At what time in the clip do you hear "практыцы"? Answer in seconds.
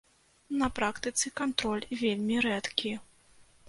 0.79-1.33